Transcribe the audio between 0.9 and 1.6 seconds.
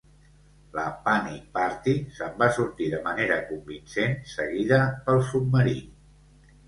"Panic